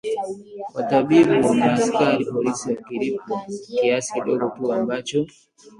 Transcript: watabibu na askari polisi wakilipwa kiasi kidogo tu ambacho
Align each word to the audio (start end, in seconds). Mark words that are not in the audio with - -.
watabibu 0.75 1.53
na 1.55 1.73
askari 1.73 2.25
polisi 2.25 2.69
wakilipwa 2.69 3.41
kiasi 3.65 4.13
kidogo 4.13 4.49
tu 4.49 4.73
ambacho 4.73 5.25